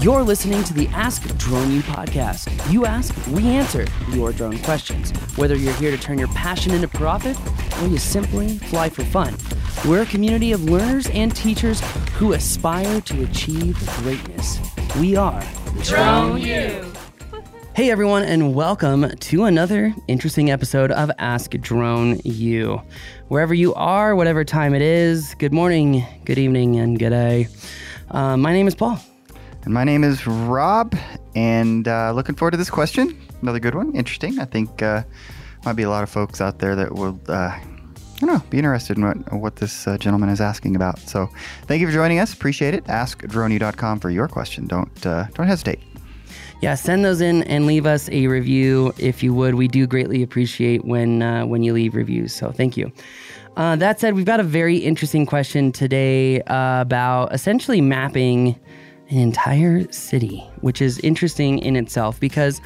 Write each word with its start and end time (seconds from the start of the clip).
You're 0.00 0.22
listening 0.22 0.64
to 0.64 0.72
the 0.72 0.88
Ask 0.94 1.36
Drone 1.36 1.72
U 1.72 1.82
podcast. 1.82 2.72
You 2.72 2.86
ask, 2.86 3.14
we 3.26 3.46
answer 3.48 3.84
your 4.12 4.32
drone 4.32 4.58
questions. 4.60 5.10
Whether 5.36 5.56
you're 5.56 5.74
here 5.74 5.90
to 5.90 5.98
turn 5.98 6.16
your 6.16 6.28
passion 6.28 6.72
into 6.72 6.88
profit 6.88 7.36
or 7.82 7.86
you 7.86 7.98
simply 7.98 8.56
fly 8.56 8.88
for 8.88 9.04
fun, 9.04 9.36
we're 9.86 10.00
a 10.00 10.06
community 10.06 10.52
of 10.52 10.64
learners 10.64 11.06
and 11.10 11.36
teachers 11.36 11.82
who 12.14 12.32
aspire 12.32 13.02
to 13.02 13.24
achieve 13.24 13.76
greatness. 13.98 14.58
We 14.98 15.16
are 15.16 15.44
Drone 15.82 16.40
U. 16.40 16.92
Hey 17.74 17.90
everyone, 17.90 18.22
and 18.22 18.54
welcome 18.54 19.06
to 19.06 19.44
another 19.44 19.94
interesting 20.08 20.50
episode 20.50 20.92
of 20.92 21.10
Ask 21.18 21.50
Drone 21.58 22.22
U. 22.24 22.80
Wherever 23.28 23.52
you 23.52 23.74
are, 23.74 24.16
whatever 24.16 24.46
time 24.46 24.72
it 24.72 24.80
is, 24.80 25.34
good 25.34 25.52
morning, 25.52 26.06
good 26.24 26.38
evening, 26.38 26.78
and 26.78 26.98
good 26.98 27.10
day. 27.10 27.48
Uh, 28.10 28.38
my 28.38 28.54
name 28.54 28.66
is 28.66 28.74
Paul. 28.74 28.98
And 29.64 29.74
my 29.74 29.84
name 29.84 30.04
is 30.04 30.26
Rob, 30.26 30.96
and 31.34 31.86
uh, 31.86 32.12
looking 32.12 32.34
forward 32.34 32.52
to 32.52 32.56
this 32.56 32.70
question. 32.70 33.20
Another 33.42 33.60
good 33.60 33.74
one, 33.74 33.94
interesting. 33.94 34.38
I 34.38 34.46
think 34.46 34.82
uh, 34.82 35.02
might 35.64 35.74
be 35.74 35.82
a 35.82 35.90
lot 35.90 36.02
of 36.02 36.08
folks 36.08 36.40
out 36.40 36.60
there 36.60 36.74
that 36.76 36.94
will, 36.94 37.20
uh, 37.28 37.32
I 37.32 37.62
don't 38.20 38.30
know, 38.30 38.42
be 38.48 38.56
interested 38.56 38.96
in 38.96 39.04
what, 39.04 39.32
what 39.34 39.56
this 39.56 39.86
uh, 39.86 39.98
gentleman 39.98 40.30
is 40.30 40.40
asking 40.40 40.76
about. 40.76 40.98
So, 41.00 41.28
thank 41.66 41.82
you 41.82 41.86
for 41.86 41.92
joining 41.92 42.20
us. 42.20 42.32
Appreciate 42.32 42.72
it. 42.72 42.84
AskDroneu.com 42.84 44.00
for 44.00 44.08
your 44.08 44.28
question. 44.28 44.66
Don't 44.66 45.06
uh, 45.06 45.26
don't 45.34 45.46
hesitate. 45.46 45.80
Yeah, 46.62 46.74
send 46.74 47.04
those 47.04 47.20
in 47.20 47.42
and 47.44 47.66
leave 47.66 47.86
us 47.86 48.08
a 48.10 48.26
review 48.28 48.94
if 48.98 49.22
you 49.22 49.32
would. 49.34 49.54
We 49.54 49.68
do 49.68 49.86
greatly 49.86 50.22
appreciate 50.22 50.84
when 50.86 51.22
uh, 51.22 51.44
when 51.44 51.62
you 51.62 51.74
leave 51.74 51.94
reviews. 51.94 52.34
So 52.34 52.50
thank 52.50 52.78
you. 52.78 52.90
Uh, 53.56 53.76
that 53.76 54.00
said, 54.00 54.14
we've 54.14 54.24
got 54.24 54.40
a 54.40 54.44
very 54.44 54.78
interesting 54.78 55.26
question 55.26 55.72
today 55.72 56.40
uh, 56.42 56.80
about 56.80 57.34
essentially 57.34 57.80
mapping 57.80 58.58
an 59.10 59.18
entire 59.18 59.90
city, 59.92 60.38
which 60.60 60.80
is 60.80 60.98
interesting 61.00 61.58
in 61.58 61.76
itself 61.76 62.18
because 62.20 62.60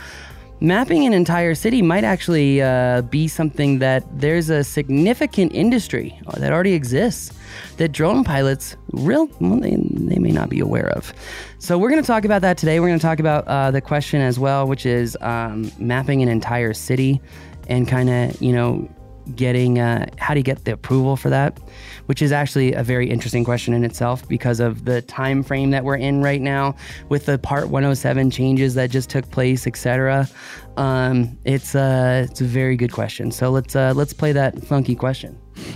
mapping 0.61 1.05
an 1.05 1.13
entire 1.13 1.55
city 1.55 1.83
might 1.83 2.05
actually 2.05 2.63
uh, 2.63 3.03
be 3.03 3.29
something 3.29 3.79
that 3.81 4.05
there's 4.19 4.51
a 4.51 4.63
significant 4.63 5.53
industry 5.55 6.19
that 6.37 6.53
already 6.53 6.73
exists 6.73 7.37
that 7.77 7.93
drone 7.93 8.25
pilots 8.25 8.77
real 8.93 9.27
well, 9.41 9.59
they, 9.59 9.77
they 9.77 10.19
may 10.19 10.31
not 10.31 10.49
be 10.49 10.61
aware 10.61 10.89
of. 10.91 11.13
So 11.59 11.79
we're 11.79 11.91
going 11.91 12.03
to 12.03 12.07
talk 12.07 12.25
about 12.25 12.43
that 12.43 12.57
today. 12.59 12.79
We're 12.81 12.89
going 12.89 12.99
to 12.99 13.07
talk 13.07 13.21
about 13.21 13.47
uh, 13.49 13.71
the 13.71 13.81
question 13.81 14.21
as 14.21 14.39
well, 14.39 14.67
which 14.67 14.87
is 14.87 15.17
um, 15.21 15.71
mapping 15.79 16.23
an 16.23 16.29
entire 16.29 16.73
city 16.73 17.21
and 17.69 17.89
kind 17.89 18.11
of 18.11 18.41
you 18.43 18.53
know 18.53 18.89
getting 19.35 19.79
uh, 19.79 20.07
how 20.19 20.35
do 20.35 20.41
you 20.41 20.45
get 20.45 20.65
the 20.65 20.73
approval 20.73 21.17
for 21.17 21.31
that? 21.31 21.59
Which 22.07 22.21
is 22.21 22.33
actually 22.33 22.73
a 22.75 22.83
very 22.83 23.09
interesting 23.09 23.45
question 23.45 23.75
in 23.75 23.85
itself 23.85 24.27
because 24.29 24.61
of 24.61 24.85
the 24.85 25.03
time 25.03 25.43
frame 25.43 25.71
that 25.71 25.85
we're 25.85 25.97
in 25.97 26.23
right 26.23 26.41
now 26.41 26.77
with 27.09 27.27
the 27.27 27.39
part 27.39 27.69
107 27.69 28.31
changes 28.31 28.75
that 28.75 28.91
just 28.91 29.11
took 29.11 29.31
place 29.31 29.67
etc 29.67 30.29
um, 30.77 31.39
it's, 31.45 31.75
uh, 31.75 32.27
it's 32.29 32.41
a 32.41 32.45
very 32.45 32.77
good 32.77 32.93
question. 32.93 33.31
So 33.31 33.51
let's 33.51 33.77
uh, 33.77 33.93
let's 33.95 34.13
play 34.13 34.33
that 34.33 34.65
funky 34.65 34.95
question. 34.97 35.39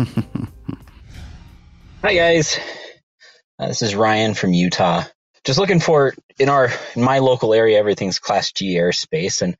Hi 2.02 2.14
guys. 2.14 2.58
Uh, 3.58 3.68
this 3.68 3.82
is 3.82 3.94
ryan 3.94 4.34
from 4.34 4.52
utah. 4.52 5.04
Just 5.44 5.58
looking 5.58 5.80
for 5.80 6.14
in 6.38 6.48
our 6.48 6.70
in 6.94 7.02
my 7.02 7.18
local 7.18 7.54
area 7.54 7.78
everything's 7.78 8.18
class 8.18 8.52
g 8.52 8.74
airspace 8.76 9.42
and 9.42 9.56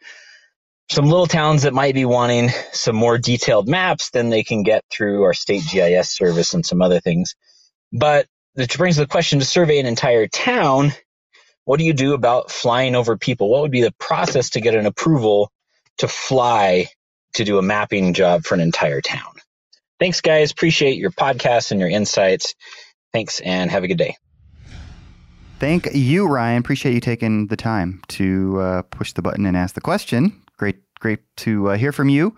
some 0.91 1.06
little 1.06 1.27
towns 1.27 1.62
that 1.62 1.75
might 1.75 1.94
be 1.94 2.05
wanting 2.05 2.50
some 2.72 2.97
more 2.97 3.19
detailed 3.19 3.69
maps 3.69 4.11
than 4.11 4.31
they 4.31 4.42
can 4.42 4.62
get 4.62 4.84
through 4.91 5.22
our 5.25 5.34
state 5.34 5.62
GIS 5.70 6.11
service 6.11 6.55
and 6.55 6.64
some 6.64 6.81
other 6.81 7.00
things. 7.00 7.34
But 7.92 8.27
which 8.55 8.77
brings 8.77 8.97
the 8.97 9.06
question 9.06 9.39
to 9.39 9.44
survey 9.44 9.78
an 9.78 9.86
entire 9.86 10.27
town. 10.27 10.92
What 11.64 11.78
do 11.78 11.84
you 11.84 11.92
do 11.92 12.14
about 12.14 12.50
flying 12.50 12.94
over 12.94 13.16
people? 13.16 13.50
What 13.50 13.62
would 13.62 13.70
be 13.70 13.83
the 13.83 13.94
process 14.00 14.50
to 14.50 14.61
get 14.61 14.75
an 14.75 14.86
approval 14.86 15.53
to 15.98 16.09
fly 16.09 16.89
to 17.34 17.44
do 17.44 17.59
a 17.59 17.62
mapping 17.62 18.14
job 18.14 18.44
for 18.44 18.55
an 18.55 18.61
entire 18.61 19.00
town? 19.00 19.34
Thanks, 20.00 20.21
guys. 20.21 20.50
Appreciate 20.50 20.97
your 20.97 21.10
podcast 21.10 21.71
and 21.71 21.81
your 21.81 21.88
insights. 21.88 22.54
Thanks, 23.12 23.41
and 23.41 23.71
have 23.71 23.84
a 23.84 23.88
good 23.88 23.98
day. 23.98 24.16
Thank 25.59 25.88
you, 25.93 26.27
Ryan. 26.27 26.59
Appreciate 26.59 26.94
you 26.94 27.00
taking 27.00 27.48
the 27.48 27.56
time 27.56 28.00
to 28.09 28.60
uh, 28.60 28.82
push 28.82 29.12
the 29.12 29.22
button 29.22 29.44
and 29.44 29.56
ask 29.56 29.75
the 29.75 29.81
question. 29.81 30.41
Great, 30.58 30.76
great 31.00 31.20
to 31.38 31.70
uh, 31.70 31.76
hear 31.76 31.92
from 31.92 32.08
you. 32.08 32.36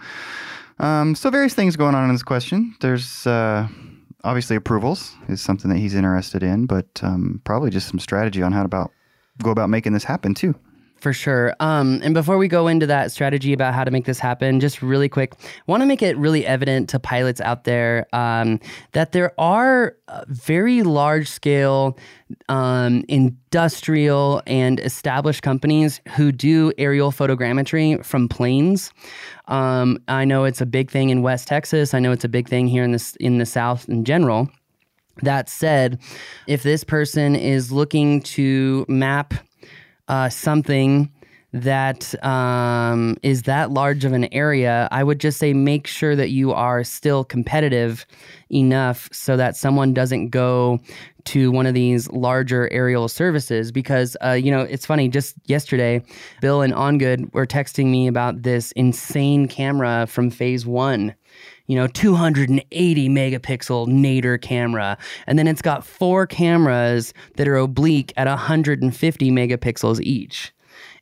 Um, 0.79 1.15
so, 1.15 1.31
various 1.31 1.55
things 1.55 1.77
going 1.77 1.95
on 1.95 2.05
in 2.05 2.15
this 2.15 2.23
question. 2.23 2.77
There's 2.81 3.27
uh, 3.27 3.67
obviously 4.25 4.57
approvals 4.57 5.15
is 5.29 5.41
something 5.41 5.71
that 5.71 5.79
he's 5.79 5.95
interested 5.95 6.43
in, 6.43 6.67
but 6.67 6.87
um, 7.03 7.41
probably 7.45 7.71
just 7.71 7.89
some 7.89 7.99
strategy 7.99 8.43
on 8.43 8.53
how 8.53 8.61
to 8.61 8.67
about 8.67 8.93
go 9.43 9.51
about 9.51 9.71
making 9.71 9.93
this 9.93 10.05
happen 10.05 10.35
too. 10.35 10.55
For 11.01 11.15
sure. 11.15 11.55
Um, 11.61 12.01
and 12.03 12.13
before 12.13 12.37
we 12.37 12.47
go 12.47 12.67
into 12.69 12.87
that 12.87 13.11
strategy 13.11 13.55
about 13.55 13.73
how 13.73 13.85
to 13.85 13.91
make 13.91 14.05
this 14.05 14.19
happen, 14.19 14.61
just 14.61 14.83
really 14.83 15.09
quick, 15.09 15.33
want 15.67 15.81
to 15.81 15.87
make 15.87 16.03
it 16.03 16.15
really 16.19 16.45
evident 16.45 16.91
to 16.91 16.99
pilots 16.99 17.41
out 17.41 17.65
there 17.65 18.07
um, 18.13 18.61
that 18.93 19.13
there 19.13 19.33
are 19.41 19.97
uh, 20.09 20.25
very 20.29 20.83
large 20.83 21.27
scale 21.27 21.97
um, 22.51 23.03
industrial 23.09 24.43
and 24.47 24.79
established 24.81 25.43
companies 25.43 26.03
who 26.17 26.33
do 26.33 26.71
aerial 26.77 27.11
photogrammetry 27.13 28.05
from 28.05 28.29
planes. 28.29 28.93
Um, 29.49 29.99
I 30.07 30.27
know 30.27 30.45
it's 30.45 30.61
a 30.61 30.67
big 30.67 30.91
thing 30.91 31.09
in 31.09 31.23
West 31.23 31.49
Texas. 31.49 31.95
I 31.95 31.99
know 31.99 32.13
it's 32.13 32.25
a 32.25 32.29
big 32.29 32.47
thing 32.47 32.69
here 32.69 32.85
in 32.85 32.93
the 32.93 33.17
in 33.21 33.39
the 33.39 33.47
South 33.47 33.89
in 33.89 34.05
general. 34.05 34.51
That 35.23 35.49
said, 35.49 35.99
if 36.47 36.63
this 36.63 36.85
person 36.85 37.37
is 37.37 37.73
looking 37.73 38.23
to 38.23 38.85
map 38.89 39.35
uh, 40.11 40.29
something 40.29 41.09
that 41.53 42.15
um, 42.25 43.17
is 43.23 43.43
that 43.43 43.71
large 43.71 44.05
of 44.05 44.13
an 44.13 44.33
area, 44.33 44.89
I 44.91 45.03
would 45.05 45.21
just 45.21 45.39
say 45.39 45.53
make 45.53 45.87
sure 45.87 46.15
that 46.17 46.31
you 46.31 46.53
are 46.53 46.85
still 46.85 47.25
competitive 47.25 48.07
enough 48.51 49.09
so 49.13 49.37
that 49.37 49.57
someone 49.57 49.95
doesn't 49.95 50.31
go 50.31 50.81
to 51.27 51.53
one 51.53 51.67
of 51.67 51.75
these 51.75 52.11
larger 52.11 52.69
aerial 52.73 53.09
services 53.09 53.71
because 53.71 54.17
uh, 54.25 54.33
you 54.33 54.51
know 54.51 54.63
it's 54.63 54.87
funny 54.87 55.07
just 55.07 55.37
yesterday 55.47 56.03
bill 56.41 56.63
and 56.63 56.73
ongood 56.73 57.31
were 57.35 57.47
texting 57.47 57.87
me 57.91 58.07
about 58.07 58.43
this 58.43 58.73
insane 58.73 59.47
camera 59.47 60.07
from 60.09 60.31
phase 60.31 60.65
one 60.65 61.15
you 61.67 61.77
know 61.77 61.87
280 61.87 63.09
megapixel 63.09 63.87
nadir 63.87 64.39
camera. 64.39 64.99
And 65.27 65.39
then 65.39 65.47
it's 65.47 65.63
got 65.63 65.85
four 65.85 66.27
cameras 66.27 67.15
that 67.37 67.47
are 67.49 67.57
oblique 67.57 68.13
at 68.17 68.27
150 68.27 69.31
megapixels 69.31 70.01
each. 70.01 70.53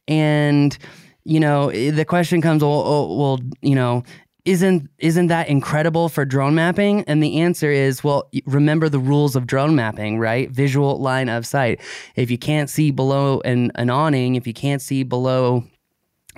And 0.06 0.76
you 1.24 1.40
know 1.40 1.70
the 1.70 2.04
question 2.04 2.40
comes 2.40 2.62
well, 2.62 2.82
oh, 2.86 3.16
well 3.16 3.40
you 3.62 3.74
know 3.74 4.02
isn't 4.44 4.88
isn't 4.98 5.26
that 5.26 5.48
incredible 5.48 6.08
for 6.08 6.24
drone 6.24 6.54
mapping? 6.54 7.02
And 7.02 7.22
the 7.22 7.40
answer 7.40 7.70
is 7.70 8.02
well 8.02 8.30
remember 8.46 8.88
the 8.88 8.98
rules 8.98 9.36
of 9.36 9.46
drone 9.46 9.74
mapping 9.74 10.18
right? 10.18 10.50
Visual 10.50 10.98
line 10.98 11.28
of 11.28 11.46
sight. 11.46 11.80
If 12.16 12.30
you 12.30 12.38
can't 12.38 12.70
see 12.70 12.90
below 12.90 13.40
an, 13.44 13.72
an 13.74 13.90
awning 13.90 14.36
if 14.36 14.46
you 14.46 14.54
can't 14.54 14.80
see 14.80 15.02
below 15.02 15.64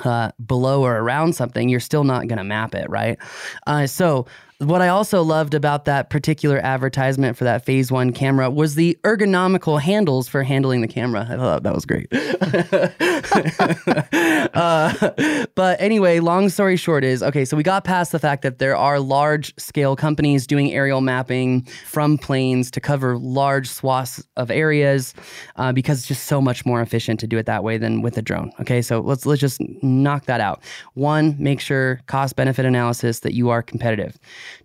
uh, 0.06 0.32
below 0.44 0.82
or 0.82 0.96
around 0.98 1.34
something, 1.34 1.68
you're 1.68 1.80
still 1.80 2.04
not 2.04 2.26
going 2.28 2.38
to 2.38 2.44
map 2.44 2.74
it, 2.74 2.88
right? 2.90 3.18
Uh, 3.66 3.86
so, 3.86 4.26
what 4.60 4.82
I 4.82 4.88
also 4.88 5.22
loved 5.22 5.54
about 5.54 5.86
that 5.86 6.10
particular 6.10 6.58
advertisement 6.58 7.34
for 7.36 7.44
that 7.44 7.64
phase 7.64 7.90
one 7.90 8.12
camera 8.12 8.50
was 8.50 8.74
the 8.74 8.98
ergonomical 9.04 9.80
handles 9.80 10.28
for 10.28 10.42
handling 10.42 10.82
the 10.82 10.88
camera. 10.88 11.26
I 11.30 11.36
thought 11.36 11.62
that 11.62 11.74
was 11.74 11.86
great. 11.86 12.08
uh, 14.54 15.46
but 15.54 15.80
anyway, 15.80 16.20
long 16.20 16.50
story 16.50 16.76
short 16.76 17.04
is 17.04 17.22
okay, 17.22 17.46
so 17.46 17.56
we 17.56 17.62
got 17.62 17.84
past 17.84 18.12
the 18.12 18.18
fact 18.18 18.42
that 18.42 18.58
there 18.58 18.76
are 18.76 19.00
large 19.00 19.58
scale 19.58 19.96
companies 19.96 20.46
doing 20.46 20.74
aerial 20.74 21.00
mapping 21.00 21.62
from 21.86 22.18
planes 22.18 22.70
to 22.72 22.80
cover 22.80 23.16
large 23.16 23.66
swaths 23.66 24.22
of 24.36 24.50
areas 24.50 25.14
uh, 25.56 25.72
because 25.72 26.00
it's 26.00 26.08
just 26.08 26.26
so 26.26 26.38
much 26.38 26.66
more 26.66 26.82
efficient 26.82 27.18
to 27.20 27.26
do 27.26 27.38
it 27.38 27.46
that 27.46 27.64
way 27.64 27.78
than 27.78 28.02
with 28.02 28.18
a 28.18 28.22
drone. 28.22 28.52
Okay, 28.60 28.82
so 28.82 29.00
let's, 29.00 29.24
let's 29.24 29.40
just 29.40 29.58
knock 29.82 30.26
that 30.26 30.42
out. 30.42 30.62
One, 30.92 31.34
make 31.38 31.60
sure 31.60 32.02
cost 32.06 32.36
benefit 32.36 32.66
analysis 32.66 33.20
that 33.20 33.32
you 33.32 33.48
are 33.48 33.62
competitive. 33.62 34.18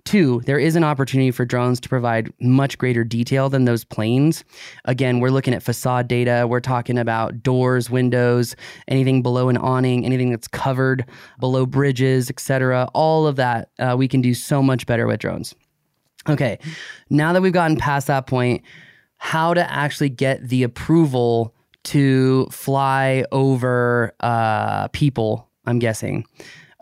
Two, 0.03 0.41
there 0.45 0.59
is 0.59 0.75
an 0.75 0.83
opportunity 0.83 1.31
for 1.31 1.45
drones 1.45 1.79
to 1.81 1.89
provide 1.89 2.31
much 2.39 2.77
greater 2.77 3.03
detail 3.03 3.49
than 3.49 3.65
those 3.65 3.83
planes. 3.83 4.43
Again, 4.85 5.19
we're 5.19 5.29
looking 5.29 5.53
at 5.53 5.63
facade 5.63 6.07
data. 6.07 6.45
We're 6.47 6.59
talking 6.59 6.97
about 6.97 7.41
doors, 7.41 7.89
windows, 7.89 8.55
anything 8.87 9.21
below 9.21 9.49
an 9.49 9.57
awning, 9.57 10.05
anything 10.05 10.29
that's 10.31 10.47
covered 10.47 11.05
below 11.39 11.65
bridges, 11.65 12.29
etc. 12.29 12.89
All 12.93 13.27
of 13.27 13.35
that 13.37 13.69
uh, 13.79 13.95
we 13.97 14.07
can 14.07 14.21
do 14.21 14.33
so 14.33 14.61
much 14.61 14.85
better 14.85 15.07
with 15.07 15.19
drones. 15.19 15.55
Okay, 16.27 16.57
now 17.09 17.33
that 17.33 17.41
we've 17.41 17.53
gotten 17.53 17.77
past 17.77 18.07
that 18.07 18.25
point, 18.25 18.63
how 19.17 19.53
to 19.53 19.71
actually 19.71 20.09
get 20.09 20.47
the 20.47 20.63
approval 20.63 21.53
to 21.83 22.47
fly 22.47 23.25
over 23.31 24.13
uh, 24.19 24.87
people? 24.89 25.49
I'm 25.65 25.79
guessing. 25.79 26.25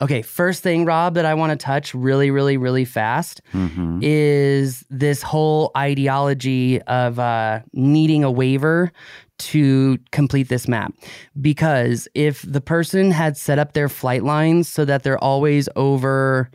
Okay, 0.01 0.21
first 0.21 0.63
thing, 0.63 0.85
Rob, 0.85 1.13
that 1.13 1.25
I 1.25 1.33
want 1.33 1.51
to 1.51 1.55
touch 1.55 1.93
really, 1.93 2.31
really, 2.31 2.57
really 2.57 2.85
fast 2.85 3.41
Mm-hmm. 3.53 3.99
is 4.01 4.83
this 4.89 5.21
whole 5.21 5.71
ideology 5.77 6.81
of 6.83 7.19
uh, 7.19 7.61
needing 7.73 8.23
a 8.23 8.31
waiver 8.31 8.91
to 9.37 9.97
complete 10.11 10.49
this 10.49 10.67
map. 10.67 10.93
Because 11.39 12.07
if 12.15 12.41
the 12.41 12.61
person 12.61 13.11
had 13.11 13.37
set 13.37 13.59
up 13.59 13.73
their 13.73 13.89
flight 13.89 14.23
lines 14.23 14.67
so 14.67 14.83
that 14.85 15.03
they're 15.03 15.23
always 15.23 15.69
over 15.75 16.49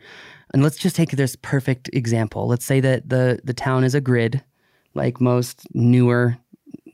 and 0.52 0.62
let's 0.62 0.76
just 0.76 0.96
take 0.96 1.10
this 1.10 1.36
perfect 1.36 1.90
example. 1.92 2.46
Let's 2.48 2.64
say 2.64 2.80
that 2.80 3.08
the 3.08 3.40
the 3.44 3.54
town 3.54 3.84
is 3.84 3.94
a 3.94 4.00
grid 4.00 4.42
like 4.94 5.20
most 5.20 5.66
newer 5.74 6.38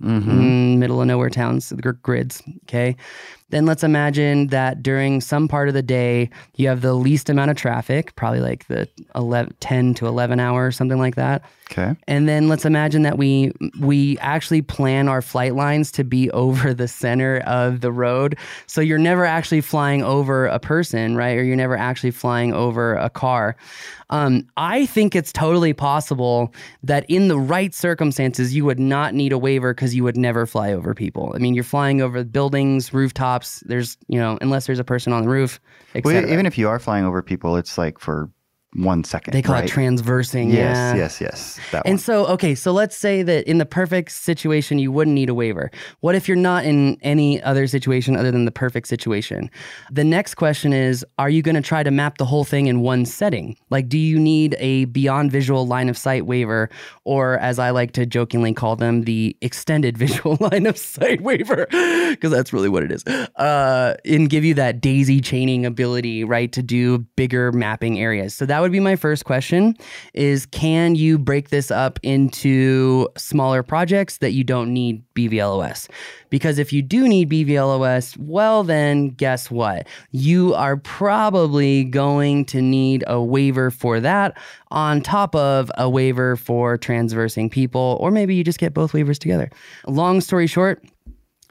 mm, 0.03 0.77
middle 0.79 1.01
of 1.01 1.07
nowhere 1.07 1.31
towns 1.31 1.73
gr- 1.81 1.93
grids 1.93 2.43
okay 2.65 2.97
then 3.51 3.67
let's 3.67 3.85
imagine 3.85 4.49
that 4.49 4.83
during 4.83 5.21
some 5.21 5.47
part 5.49 5.69
of 5.69 5.75
the 5.75 5.83
day 5.83 6.31
you 6.57 6.67
have 6.69 6.81
the 6.81 6.95
least 6.95 7.29
amount 7.29 7.51
of 7.51 7.57
traffic 7.57 8.15
probably 8.17 8.41
like 8.41 8.67
the 8.69 8.89
11, 9.15 9.55
10 9.61 9.95
to 9.95 10.07
11 10.07 10.41
hour 10.41 10.67
or 10.67 10.73
something 10.73 10.99
like 10.99 11.15
that 11.17 11.45
Okay. 11.71 11.95
and 12.09 12.29
then 12.29 12.49
let's 12.49 12.65
imagine 12.67 13.03
that 13.03 13.17
we 13.17 13.51
we 13.81 14.19
actually 14.19 14.61
plan 14.63 15.09
our 15.09 15.23
flight 15.23 15.55
lines 15.55 15.91
to 15.93 16.05
be 16.05 16.31
over 16.45 16.75
the 16.75 16.87
center 16.89 17.39
of 17.47 17.81
the 17.81 17.91
road. 17.91 18.37
So 18.67 18.81
you're 18.81 18.99
never 18.99 19.25
actually 19.25 19.63
flying 19.63 20.03
over 20.03 20.47
a 20.47 20.59
person, 20.59 21.17
right? 21.17 21.37
Or 21.39 21.43
you're 21.43 21.57
never 21.57 21.77
actually 21.77 22.11
flying 22.11 22.53
over 22.53 22.95
a 22.97 23.09
car. 23.09 23.57
Um, 24.11 24.47
I 24.59 24.85
think 24.87 25.17
it's 25.17 25.33
totally 25.33 25.73
possible 25.73 26.53
that 26.83 27.05
in 27.09 27.29
the 27.29 27.39
right 27.39 27.75
circumstances, 27.75 28.55
you 28.55 28.65
would 28.67 28.79
not 28.79 29.15
need 29.15 29.33
a 29.33 29.39
waiver 29.39 29.73
because 29.75 29.95
you 29.95 30.05
would 30.05 30.17
never 30.17 30.45
fly 30.47 30.73
over 30.73 30.95
people. 30.95 31.33
I 31.35 31.39
mean, 31.39 31.55
you're 31.55 31.65
flying 31.65 32.03
over 32.03 32.23
buildings, 32.25 32.93
rooftops. 32.93 33.44
There's, 33.67 33.97
you 34.09 34.19
know, 34.19 34.39
unless 34.41 34.67
there's 34.67 34.79
a 34.79 34.85
person 34.85 35.13
on 35.13 35.23
the 35.23 35.29
roof, 35.29 35.61
Well, 36.05 36.15
even 36.33 36.47
if 36.47 36.59
you 36.59 36.69
are 36.69 36.79
flying 36.79 37.05
over 37.05 37.23
people, 37.23 37.57
it's 37.57 37.79
like 37.79 37.99
for 37.99 38.31
one 38.75 39.05
second. 39.05 39.33
they 39.35 39.43
call 39.43 39.55
right? 39.55 39.65
it 39.65 39.69
transversing. 39.69 40.51
Yes, 40.51 40.77
yeah. 40.77 40.95
yes, 40.97 41.21
yes. 41.21 41.61
That 41.71 41.83
And 41.85 41.95
one. 41.95 41.99
so, 41.99 42.27
okay, 42.27 42.55
so 42.55 42.73
let's 42.73 42.97
say 42.97 43.23
that 43.23 43.47
in 43.49 43.59
the 43.59 43.67
perfect 43.67 44.11
situation, 44.13 44.79
you 44.79 44.91
wouldn't 44.91 45.15
need 45.15 45.29
a 45.29 45.35
waiver. 45.35 45.71
What 46.01 46.15
if 46.15 46.27
you're 46.29 46.37
not 46.37 46.65
in 46.65 46.99
any 47.03 47.43
other 47.43 47.67
situation 47.67 48.17
other 48.17 48.31
than 48.31 48.45
the 48.45 48.51
perfect 48.51 48.89
situation? 48.89 49.51
The 49.93 50.05
next 50.05 50.35
question 50.35 50.73
is 50.73 51.05
Are 51.19 51.31
you 51.31 51.43
going 51.43 51.55
to 51.55 51.61
try 51.63 51.83
to 51.83 51.91
map 51.91 52.19
the 52.19 52.25
whole 52.25 52.45
thing 52.45 52.67
in 52.67 52.81
one 52.81 53.07
setting? 53.07 53.57
Like, 53.71 53.89
do 53.89 53.99
you 53.99 54.19
need 54.19 54.57
a 54.59 54.87
beyond 54.87 55.31
visual 55.31 55.67
line 55.67 55.89
of 55.89 55.97
sight 55.97 56.27
waiver, 56.27 56.69
or 57.05 57.39
as 57.39 57.59
I 57.59 57.71
like 57.71 57.93
to 57.93 58.07
jokingly 58.07 58.53
call 58.55 58.77
them, 58.77 59.03
the 59.03 59.37
extended 59.41 59.97
visual 60.05 60.37
line 60.41 60.67
of 60.67 60.77
sight 60.79 61.21
waiver? 61.21 61.67
Because 62.15 62.31
that's 62.31 62.53
really 62.53 62.69
what 62.69 62.83
it 62.85 62.93
is. 62.93 63.05
Uh, 63.05 63.95
and 64.05 64.31
give 64.31 64.45
you 64.45 64.55
that 64.55 64.81
daisy 64.81 65.21
chaining 65.21 65.67
ability, 65.67 66.23
right, 66.23 66.53
to 66.53 66.63
do 66.63 66.99
bigger 67.17 67.51
mapping 67.51 67.99
areas. 67.99 68.35
So 68.35 68.47
that 68.47 68.61
would 68.65 68.73
be 68.73 68.81
my 68.81 68.97
first 68.97 69.25
question 69.25 69.77
is 70.15 70.47
can 70.47 70.95
you 70.97 71.19
break 71.19 71.51
this 71.51 71.71
up 71.71 72.01
into 72.03 73.09
smaller 73.17 73.63
projects 73.63 74.19
that 74.19 74.33
you 74.33 74.43
don't 74.43 74.73
need 74.73 75.03
BVLOS? 75.15 75.89
Because 76.31 76.59
if 76.59 76.73
you 76.73 76.83
do 76.83 77.07
need 77.07 77.31
BVLOS, 77.31 78.17
well 78.17 78.65
then 78.65 79.11
guess 79.11 79.51
what? 79.51 79.87
You 80.11 80.55
are 80.55 80.77
probably 80.77 81.85
going 81.85 82.47
to 82.47 82.61
need 82.61 83.05
a 83.07 83.23
waiver 83.23 83.71
for 83.71 84.01
that 84.01 84.37
on 84.71 85.01
top 85.01 85.37
of 85.37 85.71
a 85.79 85.89
waiver 85.89 86.35
for 86.35 86.77
transversing 86.77 87.49
people 87.49 87.99
or 88.01 88.11
maybe 88.11 88.35
you 88.35 88.43
just 88.43 88.59
get 88.59 88.75
both 88.75 88.93
waivers 88.93 89.19
together. 89.19 89.51
Long 89.87 90.21
story 90.21 90.47
short, 90.47 90.83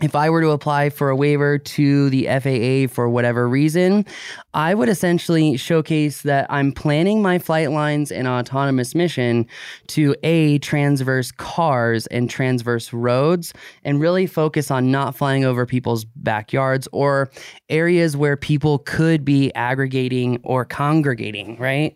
if 0.02 0.16
I 0.16 0.30
were 0.30 0.42
to 0.42 0.50
apply 0.50 0.90
for 0.90 1.10
a 1.10 1.16
waiver 1.16 1.58
to 1.58 2.10
the 2.10 2.26
FAA 2.26 2.94
for 2.94 3.08
whatever 3.08 3.48
reason, 3.48 4.06
I 4.54 4.74
would 4.74 4.90
essentially 4.90 5.56
showcase 5.56 6.24
that 6.24 6.48
I'm 6.50 6.72
planning 6.72 7.22
my 7.22 7.38
flight 7.38 7.72
lines 7.72 8.12
and 8.12 8.28
autonomous 8.28 8.96
mission 8.96 9.46
to 9.88 10.16
A, 10.24 10.58
transverse 10.60 11.32
cars 11.32 12.08
and 12.08 12.30
transverse 12.30 12.92
roads, 12.92 13.54
and 13.84 14.02
really 14.02 14.26
focus 14.26 14.72
on 14.72 14.92
not 14.92 15.16
flying 15.16 15.46
over 15.46 15.66
people's 15.66 16.06
backyards 16.06 16.88
or 16.92 17.30
areas 17.70 18.18
where 18.18 18.36
people 18.36 18.80
could 18.80 19.24
be 19.24 19.54
aggregating 19.54 20.40
or 20.44 20.66
congregating, 20.66 21.58
right? 21.58 21.96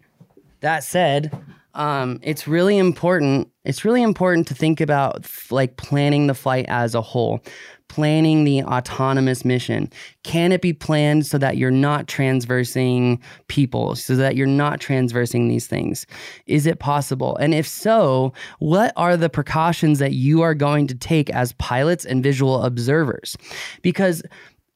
That 0.61 0.83
said, 0.83 1.37
um, 1.77 2.19
it's 2.23 2.47
really 2.47 2.77
important. 2.77 3.49
It's 3.63 3.85
really 3.85 4.01
important 4.01 4.47
to 4.47 4.55
think 4.55 4.81
about 4.81 5.19
f- 5.23 5.51
like 5.51 5.77
planning 5.77 6.25
the 6.25 6.33
flight 6.33 6.65
as 6.67 6.95
a 6.95 7.01
whole, 7.01 7.39
planning 7.87 8.45
the 8.45 8.63
autonomous 8.63 9.45
mission. 9.45 9.91
Can 10.23 10.51
it 10.51 10.61
be 10.61 10.73
planned 10.73 11.27
so 11.27 11.37
that 11.37 11.57
you're 11.57 11.69
not 11.69 12.07
transversing 12.07 13.21
people, 13.47 13.95
so 13.95 14.15
that 14.15 14.35
you're 14.35 14.47
not 14.47 14.79
transversing 14.79 15.49
these 15.49 15.67
things? 15.67 16.07
Is 16.47 16.65
it 16.65 16.79
possible? 16.79 17.37
And 17.37 17.53
if 17.53 17.67
so, 17.67 18.33
what 18.57 18.91
are 18.95 19.15
the 19.15 19.29
precautions 19.29 19.99
that 19.99 20.13
you 20.13 20.41
are 20.41 20.55
going 20.55 20.87
to 20.87 20.95
take 20.95 21.29
as 21.29 21.53
pilots 21.53 22.05
and 22.05 22.23
visual 22.23 22.63
observers? 22.63 23.37
Because 23.83 24.23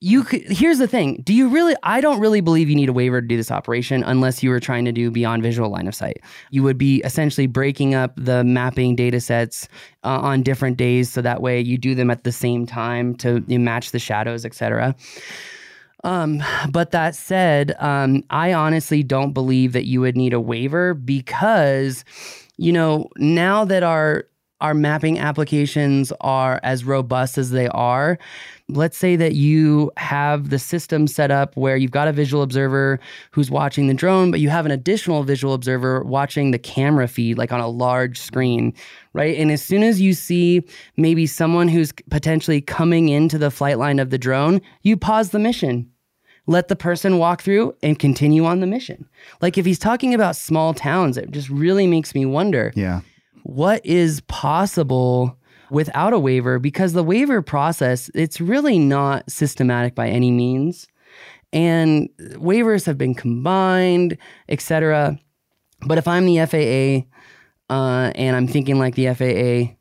you 0.03 0.23
could, 0.23 0.41
here's 0.47 0.79
the 0.79 0.87
thing. 0.87 1.21
Do 1.23 1.33
you 1.33 1.47
really 1.47 1.75
i 1.83 2.01
don't 2.01 2.19
really 2.19 2.41
believe 2.41 2.69
you 2.69 2.75
need 2.75 2.89
a 2.89 2.93
waiver 2.93 3.21
to 3.21 3.27
do 3.27 3.37
this 3.37 3.51
operation 3.51 4.03
unless 4.03 4.43
you 4.43 4.49
were 4.49 4.59
trying 4.59 4.83
to 4.85 4.91
do 4.91 5.11
beyond 5.11 5.43
visual 5.43 5.69
line 5.69 5.87
of 5.87 5.95
sight. 5.95 6.21
You 6.49 6.63
would 6.63 6.77
be 6.77 7.01
essentially 7.05 7.47
breaking 7.47 7.93
up 7.95 8.13
the 8.17 8.43
mapping 8.43 8.95
data 8.95 9.21
sets 9.21 9.67
uh, 10.03 10.19
on 10.19 10.41
different 10.41 10.77
days 10.77 11.11
so 11.11 11.21
that 11.21 11.41
way 11.41 11.61
you 11.61 11.77
do 11.77 11.95
them 11.95 12.09
at 12.09 12.23
the 12.23 12.31
same 12.31 12.65
time 12.65 13.15
to 13.17 13.41
match 13.47 13.91
the 13.91 13.99
shadows 13.99 14.43
etc 14.43 14.95
um, 16.03 16.43
but 16.71 16.91
that 16.91 17.15
said, 17.15 17.75
um, 17.79 18.23
I 18.29 18.53
honestly 18.53 19.03
don't 19.03 19.33
believe 19.33 19.73
that 19.73 19.85
you 19.85 20.01
would 20.01 20.17
need 20.17 20.33
a 20.33 20.39
waiver 20.39 20.93
because, 20.93 22.03
you 22.57 22.71
know, 22.71 23.09
now 23.17 23.65
that 23.65 23.83
our 23.83 24.25
our 24.61 24.73
mapping 24.75 25.17
applications 25.17 26.13
are 26.21 26.59
as 26.61 26.85
robust 26.85 27.39
as 27.39 27.49
they 27.49 27.67
are, 27.69 28.19
let's 28.71 28.97
say 28.97 29.15
that 29.15 29.33
you 29.33 29.91
have 29.97 30.49
the 30.49 30.59
system 30.59 31.07
set 31.07 31.31
up 31.31 31.55
where 31.55 31.75
you've 31.75 31.91
got 31.91 32.07
a 32.07 32.13
visual 32.13 32.41
observer 32.43 32.99
who's 33.31 33.51
watching 33.51 33.87
the 33.87 33.93
drone, 33.93 34.31
but 34.31 34.39
you 34.39 34.49
have 34.49 34.65
an 34.65 34.71
additional 34.71 35.23
visual 35.23 35.53
observer 35.53 36.03
watching 36.03 36.51
the 36.51 36.59
camera 36.59 37.07
feed, 37.07 37.37
like 37.37 37.51
on 37.51 37.59
a 37.59 37.67
large 37.67 38.19
screen, 38.19 38.73
right? 39.13 39.37
And 39.37 39.51
as 39.51 39.61
soon 39.61 39.83
as 39.83 39.99
you 40.01 40.13
see 40.13 40.63
maybe 40.97 41.27
someone 41.27 41.67
who's 41.67 41.91
potentially 42.09 42.61
coming 42.61 43.09
into 43.09 43.37
the 43.37 43.51
flight 43.51 43.77
line 43.77 43.99
of 43.99 44.09
the 44.09 44.17
drone, 44.17 44.61
you 44.81 44.97
pause 44.97 45.31
the 45.31 45.39
mission 45.39 45.89
let 46.47 46.67
the 46.67 46.75
person 46.75 47.17
walk 47.17 47.41
through 47.41 47.73
and 47.83 47.99
continue 47.99 48.45
on 48.45 48.59
the 48.59 48.67
mission. 48.67 49.07
Like 49.41 49.57
if 49.57 49.65
he's 49.65 49.79
talking 49.79 50.13
about 50.13 50.35
small 50.35 50.73
towns, 50.73 51.17
it 51.17 51.31
just 51.31 51.49
really 51.49 51.87
makes 51.87 52.15
me 52.15 52.25
wonder 52.25 52.73
yeah. 52.75 53.01
what 53.43 53.85
is 53.85 54.21
possible 54.21 55.37
without 55.71 56.13
a 56.13 56.19
waiver 56.19 56.59
because 56.59 56.93
the 56.93 57.03
waiver 57.03 57.41
process 57.41 58.11
it's 58.13 58.39
really 58.39 58.77
not 58.77 59.29
systematic 59.31 59.95
by 59.95 60.07
any 60.07 60.29
means. 60.29 60.87
And 61.53 62.09
waivers 62.19 62.85
have 62.85 62.97
been 62.97 63.15
combined 63.15 64.17
etc 64.47 65.19
but 65.81 65.97
if 65.97 66.07
i'm 66.07 66.25
the 66.25 66.37
faa 66.45 67.73
uh, 67.73 68.11
and 68.15 68.35
i'm 68.35 68.47
thinking 68.47 68.79
like 68.79 68.95
the 68.95 69.07
faa 69.07 69.75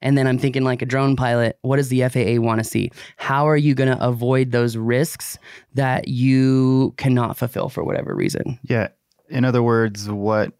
and 0.00 0.18
then 0.18 0.26
i'm 0.26 0.38
thinking 0.38 0.64
like 0.64 0.82
a 0.82 0.86
drone 0.86 1.14
pilot 1.14 1.58
what 1.62 1.76
does 1.76 1.90
the 1.90 2.00
faa 2.08 2.40
want 2.40 2.58
to 2.58 2.64
see? 2.64 2.90
How 3.16 3.48
are 3.48 3.56
you 3.56 3.74
going 3.74 3.96
to 3.96 4.04
avoid 4.04 4.50
those 4.50 4.76
risks 4.76 5.38
that 5.74 6.08
you 6.08 6.94
cannot 6.96 7.36
fulfill 7.36 7.68
for 7.68 7.84
whatever 7.84 8.14
reason? 8.14 8.58
Yeah. 8.64 8.88
In 9.28 9.44
other 9.44 9.62
words, 9.62 10.10
what 10.10 10.52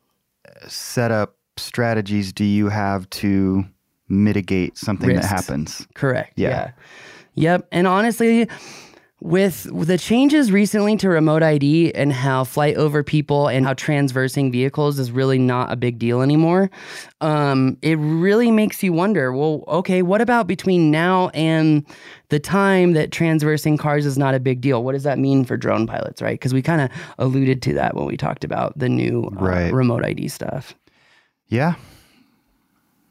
setup 0.69 1.37
strategies 1.57 2.33
do 2.33 2.45
you 2.45 2.69
have 2.69 3.09
to 3.11 3.65
mitigate 4.13 4.77
something 4.79 5.09
Risks. 5.09 5.23
that 5.29 5.35
happens? 5.35 5.87
Correct. 5.95 6.35
Yeah. 6.37 6.49
Yeah. 6.49 6.71
Yep. 7.35 7.69
And 7.73 7.87
honestly, 7.87 8.47
with 9.21 9.71
with 9.71 9.87
the 9.87 9.97
changes 9.99 10.51
recently 10.51 10.97
to 10.97 11.09
remote 11.09 11.45
ID 11.45 11.95
and 11.95 12.13
how 12.13 12.43
flight 12.43 12.77
over 12.77 13.05
people 13.05 13.47
and 13.47 13.65
how 13.65 13.73
transversing 13.73 14.51
vehicles 14.51 14.99
is 14.99 15.13
really 15.13 15.39
not 15.39 15.73
a 15.73 15.77
big 15.77 15.99
deal 16.01 16.23
anymore, 16.23 16.71
um, 17.21 17.79
it 17.83 17.95
really 18.01 18.51
makes 18.51 18.83
you 18.83 18.93
wonder. 18.93 19.33
Well, 19.33 19.63
okay, 19.69 20.03
what 20.03 20.21
about 20.21 20.49
between 20.49 20.91
now 20.91 21.29
and 21.29 21.87
the 22.31 22.41
time 22.41 22.95
that 22.95 23.13
transversing 23.13 23.77
cars 23.79 24.05
is 24.07 24.19
not 24.19 24.35
a 24.35 24.41
big 24.41 24.61
deal? 24.61 24.83
What 24.83 24.93
does 24.93 25.05
that 25.05 25.21
mean 25.21 25.45
for 25.45 25.57
drone 25.57 25.87
pilots, 25.87 26.21
right? 26.21 26.35
Because 26.35 26.53
we 26.53 26.61
kind 26.61 26.81
of 26.81 26.91
alluded 27.19 27.63
to 27.63 27.75
that 27.75 27.95
when 27.95 28.07
we 28.07 28.17
talked 28.17 28.43
about 28.45 28.77
the 28.77 28.89
new 28.89 29.25
uh, 29.27 29.31
Right. 29.37 29.73
remote 29.73 30.05
ID 30.05 30.27
stuff. 30.29 30.75
Yeah. 31.49 31.77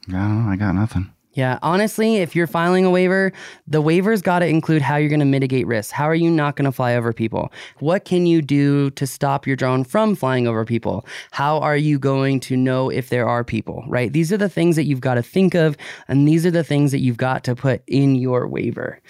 I 0.08 0.12
don't 0.12 0.46
know. 0.46 0.50
I 0.50 0.56
got 0.56 0.74
nothing. 0.74 1.12
Yeah, 1.34 1.58
honestly, 1.62 2.16
if 2.16 2.36
you're 2.36 2.46
filing 2.46 2.84
a 2.84 2.90
waiver, 2.90 3.32
the 3.66 3.80
waiver's 3.80 4.20
got 4.20 4.40
to 4.40 4.46
include 4.46 4.82
how 4.82 4.96
you're 4.96 5.08
going 5.08 5.20
to 5.20 5.24
mitigate 5.24 5.66
risks. 5.66 5.90
How 5.90 6.04
are 6.04 6.14
you 6.14 6.30
not 6.30 6.56
going 6.56 6.66
to 6.66 6.72
fly 6.72 6.94
over 6.94 7.14
people? 7.14 7.50
What 7.78 8.04
can 8.04 8.26
you 8.26 8.42
do 8.42 8.90
to 8.90 9.06
stop 9.06 9.46
your 9.46 9.56
drone 9.56 9.84
from 9.84 10.14
flying 10.14 10.46
over 10.46 10.66
people? 10.66 11.06
How 11.30 11.58
are 11.60 11.76
you 11.76 11.98
going 11.98 12.40
to 12.40 12.56
know 12.56 12.90
if 12.90 13.08
there 13.08 13.26
are 13.26 13.44
people, 13.44 13.82
right? 13.88 14.12
These 14.12 14.30
are 14.30 14.36
the 14.36 14.50
things 14.50 14.76
that 14.76 14.84
you've 14.84 15.00
got 15.00 15.14
to 15.14 15.22
think 15.22 15.54
of, 15.54 15.74
and 16.06 16.28
these 16.28 16.44
are 16.44 16.50
the 16.50 16.64
things 16.64 16.92
that 16.92 17.00
you've 17.00 17.16
got 17.16 17.44
to 17.44 17.54
put 17.54 17.82
in 17.86 18.14
your 18.14 18.46
waiver. 18.46 19.00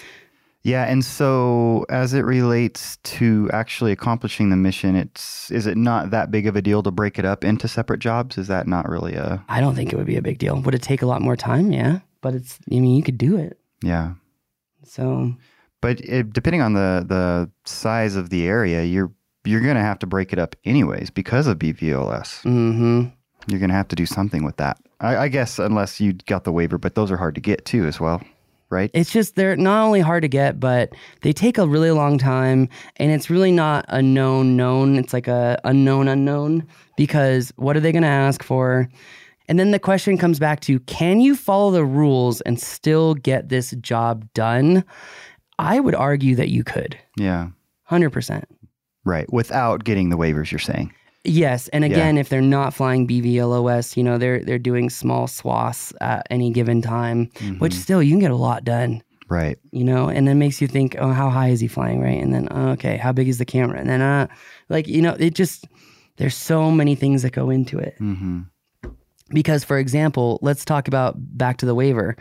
Yeah, 0.64 0.84
and 0.84 1.04
so 1.04 1.84
as 1.88 2.14
it 2.14 2.24
relates 2.24 2.96
to 2.98 3.50
actually 3.52 3.90
accomplishing 3.90 4.50
the 4.50 4.56
mission, 4.56 4.94
it's 4.94 5.50
is 5.50 5.66
it 5.66 5.76
not 5.76 6.10
that 6.10 6.30
big 6.30 6.46
of 6.46 6.54
a 6.54 6.62
deal 6.62 6.82
to 6.84 6.90
break 6.92 7.18
it 7.18 7.24
up 7.24 7.44
into 7.44 7.66
separate 7.66 7.98
jobs? 7.98 8.38
Is 8.38 8.46
that 8.46 8.68
not 8.68 8.88
really 8.88 9.14
a 9.14 9.44
I 9.48 9.60
don't 9.60 9.74
think 9.74 9.92
it 9.92 9.96
would 9.96 10.06
be 10.06 10.16
a 10.16 10.22
big 10.22 10.38
deal. 10.38 10.60
Would 10.60 10.74
it 10.74 10.82
take 10.82 11.02
a 11.02 11.06
lot 11.06 11.20
more 11.20 11.34
time? 11.36 11.72
Yeah, 11.72 11.98
but 12.20 12.34
it's, 12.34 12.60
I 12.70 12.78
mean, 12.78 12.94
you 12.96 13.02
could 13.02 13.18
do 13.18 13.36
it. 13.36 13.58
yeah? 13.82 14.14
So 14.84 15.34
But 15.80 16.00
it, 16.00 16.32
depending 16.32 16.60
on 16.62 16.74
the 16.74 17.04
the 17.06 17.50
size 17.64 18.14
of 18.16 18.30
the 18.30 18.46
area, 18.46 18.84
you're 18.84 19.12
you're 19.44 19.60
going 19.60 19.74
to 19.76 19.82
have 19.82 19.98
to 19.98 20.06
break 20.06 20.32
it 20.32 20.38
up 20.38 20.54
anyways 20.64 21.10
because 21.10 21.48
of 21.48 21.58
BVLOS. 21.58 22.42
hmm 22.44 23.06
You're 23.48 23.58
going 23.58 23.70
to 23.70 23.74
have 23.76 23.88
to 23.88 23.96
do 23.96 24.06
something 24.06 24.44
with 24.44 24.56
that. 24.58 24.78
I, 25.00 25.16
I 25.24 25.28
guess 25.28 25.58
unless 25.58 26.00
you 26.00 26.12
got 26.12 26.44
the 26.44 26.52
waiver, 26.52 26.78
but 26.78 26.94
those 26.94 27.10
are 27.10 27.16
hard 27.16 27.34
to 27.34 27.40
get 27.40 27.64
too 27.64 27.84
as 27.86 27.98
well, 27.98 28.22
right? 28.72 28.90
it's 28.94 29.12
just 29.12 29.36
they're 29.36 29.56
not 29.56 29.84
only 29.84 30.00
hard 30.00 30.22
to 30.22 30.28
get, 30.28 30.58
but 30.58 30.92
they 31.20 31.32
take 31.32 31.58
a 31.58 31.66
really 31.68 31.92
long 31.92 32.18
time, 32.18 32.68
and 32.96 33.12
it's 33.12 33.30
really 33.30 33.52
not 33.52 33.84
a 33.88 34.02
known 34.02 34.56
known. 34.56 34.96
It's 34.96 35.12
like 35.12 35.28
a 35.28 35.60
unknown 35.64 36.08
unknown 36.08 36.66
because 36.96 37.52
what 37.56 37.76
are 37.76 37.80
they 37.80 37.92
going 37.92 38.02
to 38.02 38.08
ask 38.08 38.42
for? 38.42 38.88
And 39.48 39.58
then 39.58 39.70
the 39.70 39.78
question 39.78 40.16
comes 40.18 40.38
back 40.38 40.60
to 40.60 40.80
can 40.80 41.20
you 41.20 41.36
follow 41.36 41.70
the 41.70 41.84
rules 41.84 42.40
and 42.40 42.58
still 42.58 43.14
get 43.14 43.48
this 43.48 43.72
job 43.80 44.26
done? 44.34 44.84
I 45.58 45.78
would 45.78 45.94
argue 45.94 46.34
that 46.36 46.48
you 46.48 46.64
could. 46.64 46.98
yeah. 47.16 47.48
100%. 47.90 48.44
Right. 49.04 49.30
Without 49.30 49.84
getting 49.84 50.08
the 50.08 50.16
waivers, 50.16 50.50
you're 50.50 50.58
saying. 50.58 50.94
Yes, 51.24 51.68
and 51.68 51.84
again, 51.84 52.18
if 52.18 52.28
they're 52.28 52.40
not 52.40 52.74
flying 52.74 53.06
BVLOS, 53.06 53.96
you 53.96 54.02
know 54.02 54.18
they're 54.18 54.44
they're 54.44 54.58
doing 54.58 54.90
small 54.90 55.28
swaths 55.28 55.92
at 56.00 56.26
any 56.30 56.50
given 56.50 56.82
time, 56.82 57.30
which 57.58 57.74
still 57.74 58.02
you 58.02 58.10
can 58.10 58.18
get 58.18 58.32
a 58.32 58.36
lot 58.36 58.64
done. 58.64 59.02
Right. 59.28 59.58
You 59.70 59.84
know, 59.84 60.08
and 60.08 60.28
then 60.28 60.38
makes 60.38 60.60
you 60.60 60.68
think, 60.68 60.94
oh, 60.98 61.12
how 61.12 61.30
high 61.30 61.48
is 61.48 61.60
he 61.60 61.66
flying, 61.66 62.02
right? 62.02 62.20
And 62.20 62.34
then, 62.34 62.48
oh, 62.50 62.70
okay, 62.72 62.98
how 62.98 63.12
big 63.12 63.28
is 63.28 63.38
the 63.38 63.46
camera? 63.46 63.78
And 63.78 63.88
then, 63.88 64.02
uh, 64.02 64.26
like 64.68 64.86
you 64.86 65.00
know, 65.00 65.16
it 65.18 65.34
just 65.34 65.66
there's 66.16 66.36
so 66.36 66.70
many 66.70 66.94
things 66.94 67.22
that 67.22 67.32
go 67.32 67.48
into 67.48 67.78
it. 67.78 67.96
Mm-hmm. 68.00 68.40
Because, 69.30 69.64
for 69.64 69.78
example, 69.78 70.38
let's 70.42 70.64
talk 70.64 70.86
about 70.86 71.14
back 71.16 71.56
to 71.58 71.66
the 71.66 71.74
waiver. 71.74 72.16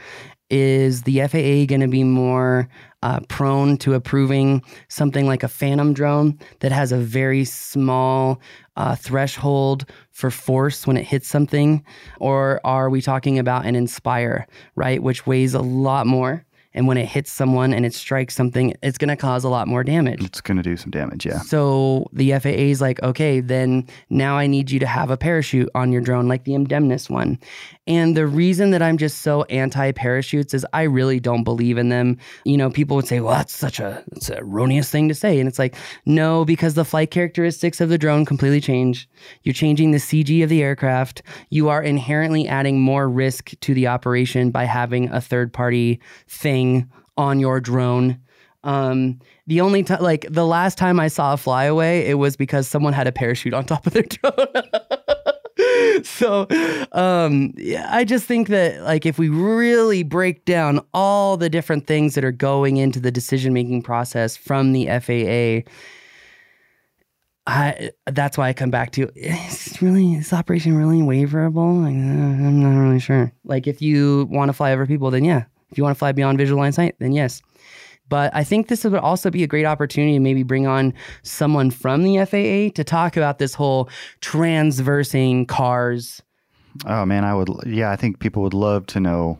Is 0.50 1.04
the 1.04 1.20
FAA 1.20 1.66
going 1.66 1.82
to 1.82 1.88
be 1.88 2.04
more 2.04 2.70
uh, 3.04 3.22
prone 3.30 3.78
to 3.78 3.94
approving 3.94 4.62
something 4.90 5.26
like 5.26 5.44
a 5.44 5.48
Phantom 5.48 5.94
drone 5.94 6.38
that 6.60 6.72
has 6.72 6.92
a 6.92 6.98
very 6.98 7.46
small 7.46 8.42
uh, 8.76 8.96
threshold 8.96 9.86
for 10.12 10.32
force 10.32 10.88
when 10.88 10.98
it 10.98 11.04
hits 11.04 11.28
something? 11.28 11.84
Or 12.20 12.62
are 12.64 12.90
we 12.90 13.02
talking 13.02 13.40
about 13.40 13.66
an 13.66 13.76
Inspire, 13.76 14.48
right, 14.76 15.02
which 15.02 15.26
weighs 15.28 15.54
a 15.54 15.62
lot 15.62 16.08
more? 16.08 16.46
And 16.74 16.88
when 16.88 16.98
it 16.98 17.06
hits 17.06 17.32
someone 17.32 17.74
and 17.74 17.86
it 17.86 17.94
strikes 17.94 18.34
something, 18.34 18.74
it's 18.82 18.98
going 18.98 19.10
to 19.10 19.18
cause 19.18 19.44
a 19.44 19.50
lot 19.50 19.68
more 19.68 19.84
damage. 19.84 20.24
It's 20.24 20.40
going 20.40 20.56
to 20.58 20.64
do 20.64 20.78
some 20.78 20.90
damage. 20.90 21.26
Yeah. 21.26 21.40
So 21.40 22.08
the 22.14 22.32
FAA 22.40 22.50
is 22.50 22.80
like, 22.80 23.02
okay, 23.04 23.42
then 23.42 23.88
now 24.10 24.38
I 24.38 24.48
need 24.48 24.72
you 24.72 24.80
to 24.80 24.88
have 24.88 25.10
a 25.10 25.18
parachute 25.18 25.70
on 25.76 25.92
your 25.92 26.02
drone, 26.02 26.30
like 26.30 26.46
the 26.46 26.54
Indemnis 26.54 27.10
one. 27.10 27.40
And 27.92 28.16
the 28.16 28.26
reason 28.26 28.72
that 28.72 28.82
I'm 28.82 28.98
just 28.98 29.18
so 29.18 29.44
anti 29.44 29.92
parachutes 29.92 30.54
is 30.54 30.66
I 30.72 30.84
really 30.84 31.20
don't 31.20 31.44
believe 31.44 31.78
in 31.78 31.90
them. 31.90 32.18
You 32.46 32.56
know, 32.56 32.70
people 32.70 32.96
would 32.96 33.06
say, 33.06 33.20
well, 33.20 33.34
that's 33.34 33.54
such 33.54 33.82
a, 33.82 34.02
it's 34.14 34.30
an 34.30 34.38
erroneous 34.38 34.90
thing 34.90 35.10
to 35.10 35.14
say. 35.14 35.38
And 35.38 35.46
it's 35.46 35.60
like, 35.60 35.76
no, 36.06 36.46
because 36.46 36.76
the 36.76 36.86
flight 36.86 37.12
characteristics 37.12 37.82
of 37.82 37.90
the 37.90 37.98
drone 37.98 38.24
completely 38.24 38.62
change. 38.62 39.10
You're 39.44 39.52
changing 39.52 39.92
the 39.92 39.98
CG 39.98 40.42
of 40.42 40.48
the 40.48 40.64
aircraft. 40.64 41.22
You 41.50 41.68
are 41.68 41.84
inherently 41.84 42.48
adding 42.48 42.80
more 42.80 43.10
risk 43.10 43.52
to 43.60 43.74
the 43.74 43.88
operation 43.88 44.52
by 44.52 44.64
having 44.64 45.10
a 45.10 45.20
third 45.20 45.52
party 45.52 46.00
thing 46.30 46.90
on 47.18 47.42
your 47.42 47.60
drone. 47.60 48.22
Um, 48.64 49.20
the 49.48 49.60
only 49.60 49.84
time, 49.84 50.02
like 50.02 50.26
the 50.30 50.46
last 50.46 50.78
time 50.78 50.98
I 50.98 51.10
saw 51.10 51.34
a 51.34 51.38
flyaway, 51.38 52.08
it 52.08 52.14
was 52.14 52.38
because 52.38 52.70
someone 52.70 52.94
had 52.94 53.08
a 53.08 53.12
parachute 53.12 53.54
on 53.54 53.66
top 53.66 53.86
of 53.86 53.92
their 53.92 54.04
drone. 54.08 54.48
so, 56.04 56.48
um, 56.92 57.54
I 57.88 58.04
just 58.06 58.26
think 58.26 58.48
that 58.50 58.82
like 58.84 59.06
if 59.06 59.18
we 59.18 59.30
really 59.30 60.04
break 60.04 60.46
down 60.46 60.82
all 60.94 61.38
the 61.38 61.50
different 61.50 61.88
things 61.88 62.16
that 62.16 62.24
are 62.24 62.32
going 62.32 62.78
into 62.78 63.00
the 63.00 63.12
decision 63.12 63.54
making 63.54 63.84
process 63.84 64.38
from 64.38 64.74
the 64.74 64.88
FAA, 64.88 65.70
I 67.48 67.92
that's 68.06 68.38
why 68.38 68.50
I 68.50 68.54
come 68.54 68.70
back 68.70 68.92
to 68.92 69.10
is 69.16 69.82
really 69.82 70.14
is 70.14 70.32
operation 70.32 70.76
really 70.76 71.02
waiverable? 71.02 71.82
Like, 71.84 71.96
uh, 71.96 72.48
I'm 72.48 72.62
not 72.62 72.80
really 72.80 73.00
sure. 73.00 73.32
Like 73.44 73.68
if 73.68 73.82
you 73.82 74.28
want 74.30 74.50
to 74.50 74.54
fly 74.54 74.72
over 74.74 74.86
people, 74.86 75.12
then 75.12 75.24
yeah. 75.24 75.46
If 75.72 75.78
you 75.78 75.84
want 75.84 75.96
to 75.96 76.00
fly 76.00 76.12
beyond 76.12 76.38
visual 76.38 76.60
line 76.60 76.74
sight, 76.74 76.96
then 77.00 77.14
yes. 77.14 77.42
But 78.12 78.36
I 78.36 78.44
think 78.44 78.68
this 78.68 78.84
would 78.84 78.94
also 78.94 79.32
be 79.32 79.42
a 79.42 79.48
great 79.48 79.66
opportunity 79.66 80.14
to 80.16 80.20
maybe 80.20 80.44
bring 80.44 80.68
on 80.68 80.94
someone 81.24 81.72
from 81.72 82.04
the 82.04 82.18
FAA 82.26 82.76
to 82.76 82.84
talk 82.84 83.16
about 83.16 83.40
this 83.40 83.54
whole 83.54 83.90
transversing 84.20 85.46
cars. 85.46 86.22
Oh 86.86 87.06
man, 87.06 87.24
I 87.24 87.34
would. 87.34 87.50
Yeah, 87.66 87.90
I 87.90 87.96
think 87.96 88.20
people 88.20 88.44
would 88.44 88.54
love 88.54 88.86
to 88.88 89.00
know. 89.00 89.40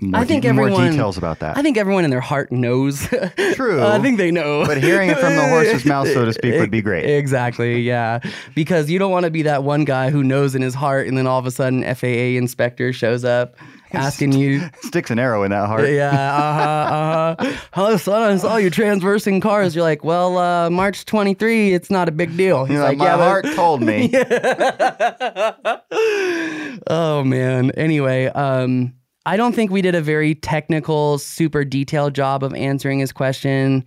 More 0.00 0.20
I 0.20 0.24
think 0.24 0.42
de- 0.42 0.52
more 0.52 0.64
everyone- 0.66 0.90
details 0.90 1.16
about 1.16 1.38
that. 1.38 1.56
I 1.56 1.62
think 1.62 1.76
everyone 1.76 2.04
in 2.04 2.10
their 2.10 2.20
heart 2.20 2.50
knows. 2.50 3.06
True. 3.54 3.80
I 3.84 4.00
think 4.00 4.18
they 4.18 4.32
know. 4.32 4.64
But 4.66 4.82
hearing 4.82 5.10
it 5.10 5.18
from 5.18 5.36
the 5.36 5.46
horse's 5.48 5.84
mouth, 5.84 6.08
so 6.12 6.24
to 6.24 6.32
speak, 6.32 6.54
would 6.58 6.70
be 6.72 6.82
great. 6.82 7.04
Exactly. 7.22 7.80
Yeah. 7.82 8.18
Because 8.56 8.90
you 8.90 8.98
don't 8.98 9.12
want 9.12 9.24
to 9.26 9.30
be 9.30 9.42
that 9.42 9.62
one 9.62 9.84
guy 9.84 10.10
who 10.10 10.24
knows 10.24 10.56
in 10.56 10.62
his 10.62 10.74
heart, 10.74 11.06
and 11.06 11.16
then 11.16 11.28
all 11.28 11.38
of 11.38 11.46
a 11.46 11.52
sudden, 11.52 11.82
FAA 11.94 12.36
inspector 12.36 12.92
shows 12.92 13.24
up 13.24 13.54
asking 13.94 14.32
you. 14.32 14.62
Sticks 14.82 15.10
an 15.10 15.18
arrow 15.18 15.42
in 15.42 15.50
that 15.50 15.66
heart. 15.66 15.88
Yeah, 15.88 16.10
uh 16.10 16.54
huh, 16.54 17.36
uh 17.38 17.56
huh. 17.72 17.82
A 17.94 17.98
sudden, 17.98 18.34
I 18.34 18.36
saw 18.38 18.56
you 18.56 18.70
transversing 18.70 19.40
cars. 19.40 19.74
You're 19.74 19.84
like, 19.84 20.04
well, 20.04 20.38
uh, 20.38 20.70
March 20.70 21.04
23, 21.04 21.74
it's 21.74 21.90
not 21.90 22.08
a 22.08 22.12
big 22.12 22.36
deal. 22.36 22.64
He's 22.64 22.74
You're 22.74 22.84
like, 22.84 22.98
my 22.98 23.04
yeah, 23.06 23.16
but- 23.16 23.24
heart 23.24 23.46
told 23.54 23.82
me. 23.82 24.10
oh 26.88 27.22
man. 27.24 27.70
Anyway, 27.72 28.26
um, 28.26 28.92
I 29.26 29.36
don't 29.36 29.54
think 29.54 29.70
we 29.70 29.82
did 29.82 29.94
a 29.94 30.02
very 30.02 30.34
technical, 30.34 31.18
super 31.18 31.64
detailed 31.64 32.14
job 32.14 32.42
of 32.42 32.54
answering 32.54 32.98
his 32.98 33.12
question, 33.12 33.84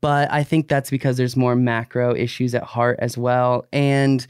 but 0.00 0.30
I 0.32 0.42
think 0.42 0.68
that's 0.68 0.90
because 0.90 1.16
there's 1.16 1.36
more 1.36 1.54
macro 1.54 2.14
issues 2.14 2.54
at 2.54 2.62
heart 2.62 2.98
as 3.00 3.18
well. 3.18 3.66
And 3.72 4.26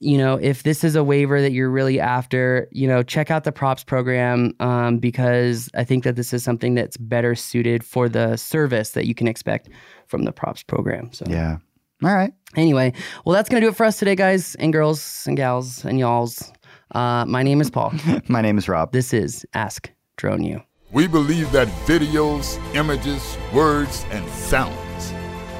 you 0.00 0.18
know, 0.18 0.34
if 0.34 0.62
this 0.62 0.84
is 0.84 0.94
a 0.94 1.02
waiver 1.02 1.40
that 1.40 1.52
you're 1.52 1.70
really 1.70 1.98
after, 1.98 2.68
you 2.70 2.86
know, 2.86 3.02
check 3.02 3.30
out 3.30 3.44
the 3.44 3.52
props 3.52 3.82
program 3.82 4.54
um, 4.60 4.98
because 4.98 5.70
I 5.74 5.84
think 5.84 6.04
that 6.04 6.16
this 6.16 6.32
is 6.34 6.44
something 6.44 6.74
that's 6.74 6.96
better 6.96 7.34
suited 7.34 7.82
for 7.82 8.08
the 8.08 8.36
service 8.36 8.90
that 8.90 9.06
you 9.06 9.14
can 9.14 9.26
expect 9.26 9.70
from 10.06 10.24
the 10.24 10.32
props 10.32 10.62
program. 10.62 11.12
So 11.12 11.24
Yeah. 11.28 11.58
All 12.04 12.14
right. 12.14 12.32
Anyway, 12.56 12.92
well, 13.24 13.34
that's 13.34 13.48
going 13.48 13.60
to 13.62 13.66
do 13.66 13.70
it 13.70 13.76
for 13.76 13.86
us 13.86 13.98
today, 13.98 14.14
guys 14.14 14.54
and 14.56 14.70
girls 14.70 15.26
and 15.26 15.36
gals 15.36 15.82
and 15.84 15.98
y'alls. 15.98 16.52
Uh, 16.94 17.24
my 17.26 17.42
name 17.42 17.60
is 17.60 17.70
Paul. 17.70 17.92
My 18.28 18.42
name 18.42 18.58
is 18.58 18.68
Rob. 18.68 18.92
This 18.92 19.12
is 19.12 19.44
Ask 19.54 19.90
Drone 20.18 20.44
U. 20.44 20.62
We 20.92 21.08
believe 21.08 21.50
that 21.52 21.66
videos, 21.86 22.58
images, 22.74 23.36
words, 23.52 24.04
and 24.10 24.28
sounds 24.30 25.10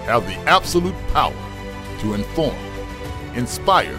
have 0.04 0.24
the 0.26 0.36
absolute 0.48 0.94
power 1.08 1.34
to 2.00 2.14
inform, 2.14 2.54
inspire, 3.34 3.98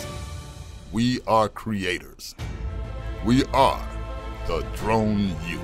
We 0.91 1.21
are 1.25 1.47
creators. 1.47 2.35
We 3.23 3.45
are 3.53 3.87
the 4.47 4.65
Drone 4.75 5.33
U. 5.47 5.61